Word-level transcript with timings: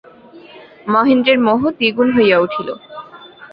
মহেন্দ্রের 0.87 1.39
মোহ 1.39 1.61
দ্বিগুণ 1.77 2.07
হইয়া 2.17 2.37
উঠিল। 2.39 2.69